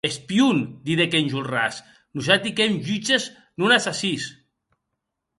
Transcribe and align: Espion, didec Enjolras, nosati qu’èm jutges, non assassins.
Espion, 0.07 0.61
didec 0.89 1.17
Enjolras, 1.17 1.77
nosati 2.19 2.51
qu’èm 2.59 2.79
jutges, 2.87 3.27
non 3.59 3.75
assassins. 3.77 4.25